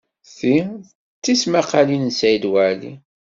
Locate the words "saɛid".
2.19-2.43